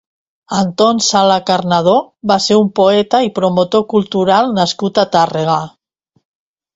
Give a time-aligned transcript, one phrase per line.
[0.59, 1.91] Anton Sala-Cornadó
[2.31, 5.59] va ser un poeta i promotor cultural nascut a Tàrrega.